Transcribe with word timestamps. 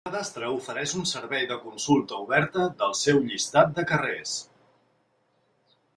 El 0.03 0.09
cadastre 0.11 0.47
ofereix 0.53 0.93
un 1.01 1.05
servei 1.09 1.45
de 1.51 1.57
consulta 1.65 2.17
oberta 2.25 2.65
del 2.81 2.97
seu 3.03 3.23
llistat 3.29 3.77
de 3.81 3.87
carrers. 3.93 4.37